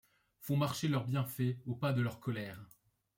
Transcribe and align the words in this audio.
Font 0.39 0.57
marcher 0.57 0.87
leurs 0.87 1.05
bienfaits 1.05 1.59
aux 1.67 1.75
pas 1.75 1.93
de 1.93 2.01
leurs 2.01 2.19
colères. 2.19 2.65